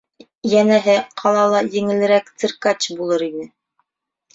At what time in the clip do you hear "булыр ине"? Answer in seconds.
3.03-3.51